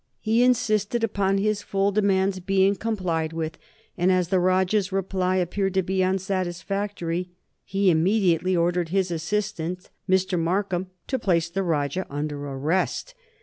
He 0.19 0.41
insisted 0.41 1.03
upon 1.03 1.37
his 1.37 1.61
full 1.61 1.91
demands 1.91 2.39
being 2.39 2.75
complied 2.75 3.33
with, 3.33 3.59
and 3.95 4.11
as 4.11 4.29
the 4.29 4.39
Rajah's 4.39 4.91
reply 4.91 5.35
appeared 5.35 5.75
to 5.75 5.83
be 5.83 6.01
unsatisfactory 6.03 7.29
he 7.63 7.91
immediately 7.91 8.55
ordered 8.55 8.89
his 8.89 9.11
assistant, 9.11 9.91
Mr. 10.09 10.39
Markham, 10.39 10.87
to 11.05 11.19
place 11.19 11.51
the 11.51 11.61
Rajah 11.61 12.07
under 12.09 12.43
arrest. 12.47 13.13